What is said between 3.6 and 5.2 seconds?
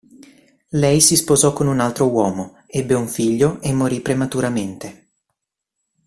e morì prematuramente.